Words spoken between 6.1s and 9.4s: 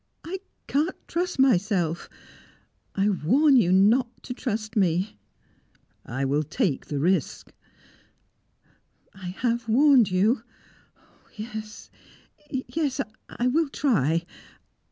will take the risk!" "I